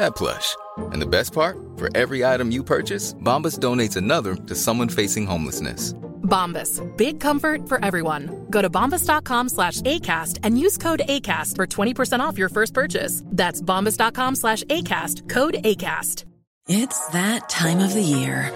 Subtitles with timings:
[0.00, 0.56] that plush.
[0.92, 5.26] And the best part, for every item you purchase, Bombas donates another to someone facing
[5.26, 5.94] homelessness.
[6.22, 6.80] Bombas.
[6.96, 8.46] Big comfort for everyone.
[8.50, 13.22] Go to bombas.com slash ACAST and use code ACAST for 20% off your first purchase.
[13.26, 15.28] That's bombas.com slash ACAST.
[15.28, 16.24] Code ACAST.
[16.68, 18.52] It's that time of the year.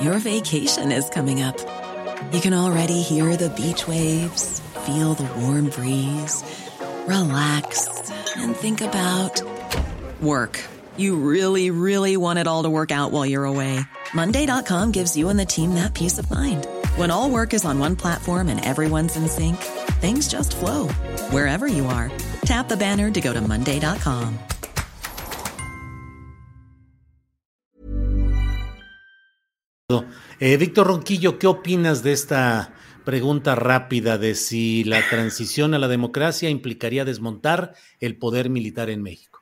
[0.00, 1.58] Your vacation is coming up.
[2.32, 6.42] You can already hear the beach waves, feel the warm breeze,
[7.06, 9.42] relax, and think about
[10.20, 10.60] work.
[10.98, 13.78] You really, really want it all to work out while you're away.
[14.12, 16.66] Monday.com gives you and the team that peace of mind.
[16.96, 19.56] When all work is on one platform and everyone's in sync,
[20.00, 20.88] things just flow
[21.30, 22.10] wherever you are.
[22.42, 24.38] Tap the banner to go to Monday.com.
[30.40, 32.74] Eh, Víctor Ronquillo, ¿qué opinas de esta
[33.04, 39.02] pregunta rápida de si la transición a la democracia implicaría desmontar el poder militar en
[39.02, 39.37] México?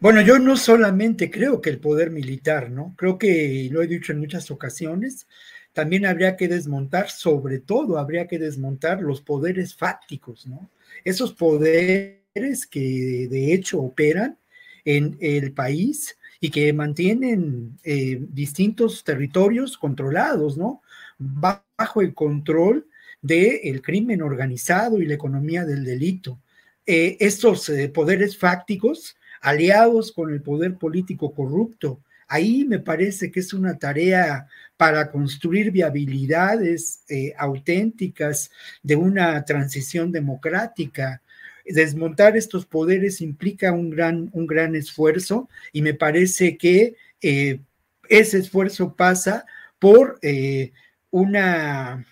[0.00, 2.94] Bueno, yo no solamente creo que el poder militar, ¿no?
[2.96, 5.28] Creo que, lo he dicho en muchas ocasiones,
[5.74, 10.70] también habría que desmontar, sobre todo habría que desmontar los poderes fácticos, ¿no?
[11.04, 14.38] Esos poderes que de hecho operan
[14.86, 20.80] en el país y que mantienen eh, distintos territorios controlados, ¿no?
[21.18, 22.86] Bajo el control
[23.20, 26.40] del crimen organizado y la economía del delito.
[26.86, 33.40] Eh, estos eh, poderes fácticos, aliados con el poder político corrupto, ahí me parece que
[33.40, 38.50] es una tarea para construir viabilidades eh, auténticas
[38.82, 41.22] de una transición democrática.
[41.66, 47.60] Desmontar estos poderes implica un gran, un gran esfuerzo y me parece que eh,
[48.08, 49.44] ese esfuerzo pasa
[49.78, 50.72] por eh,
[51.10, 52.06] una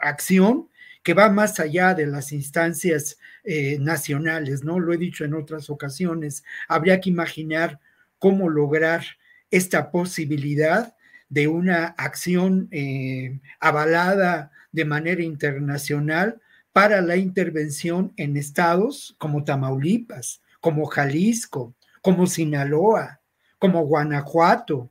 [0.00, 0.68] acción
[1.04, 4.80] que va más allá de las instancias eh, nacionales, ¿no?
[4.80, 6.42] Lo he dicho en otras ocasiones.
[6.66, 7.78] Habría que imaginar
[8.18, 9.04] cómo lograr
[9.50, 10.96] esta posibilidad
[11.28, 16.40] de una acción eh, avalada de manera internacional
[16.72, 23.20] para la intervención en estados como Tamaulipas, como Jalisco, como Sinaloa,
[23.58, 24.90] como Guanajuato,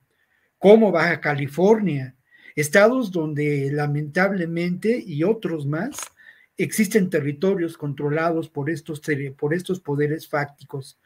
[0.59, 2.15] como Baja California,
[2.55, 5.97] estados donde lamentablemente y otros más
[6.57, 9.01] existen territorios controlados por estos,
[9.37, 10.99] por estos poderes fácticos.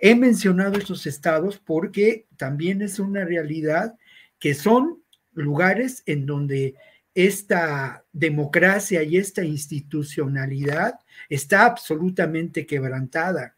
[0.00, 3.96] He mencionado estos estados porque también es una realidad
[4.38, 5.02] que son
[5.32, 6.74] lugares en donde
[7.14, 13.56] esta democracia y esta institucionalidad está absolutamente quebrantada.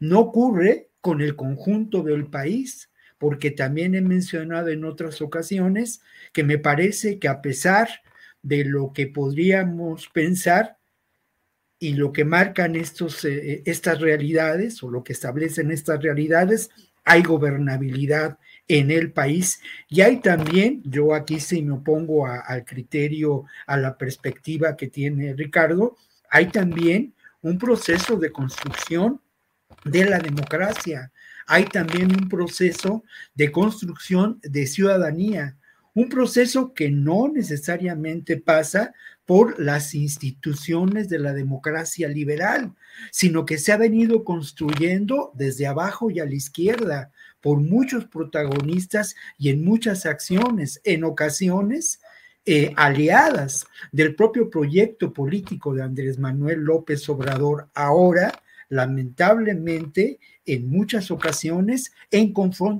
[0.00, 6.00] No ocurre con el conjunto del país, porque también he mencionado en otras ocasiones
[6.32, 7.88] que me parece que a pesar
[8.42, 10.76] de lo que podríamos pensar
[11.78, 16.70] y lo que marcan estos, eh, estas realidades o lo que establecen estas realidades,
[17.04, 18.38] hay gobernabilidad
[18.68, 19.60] en el país.
[19.88, 25.34] Y hay también, yo aquí sí me opongo al criterio, a la perspectiva que tiene
[25.34, 25.96] Ricardo,
[26.30, 29.20] hay también un proceso de construcción
[29.84, 31.12] de la democracia,
[31.46, 35.56] hay también un proceso de construcción de ciudadanía,
[35.94, 38.92] un proceso que no necesariamente pasa
[39.24, 42.74] por las instituciones de la democracia liberal,
[43.10, 49.16] sino que se ha venido construyendo desde abajo y a la izquierda por muchos protagonistas
[49.38, 52.00] y en muchas acciones, en ocasiones
[52.44, 58.32] eh, aliadas del propio proyecto político de Andrés Manuel López Obrador, ahora
[58.68, 62.32] lamentablemente en muchas ocasiones en,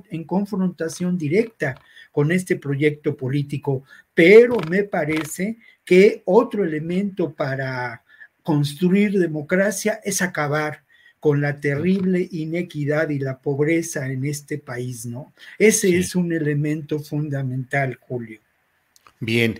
[0.09, 1.79] en confrontación directa
[2.11, 3.83] con este proyecto político,
[4.13, 8.03] pero me parece que otro elemento para
[8.43, 10.83] construir democracia es acabar
[11.19, 15.33] con la terrible inequidad y la pobreza en este país, ¿no?
[15.57, 15.95] Ese sí.
[15.95, 18.39] es un elemento fundamental, Julio.
[19.19, 19.59] Bien.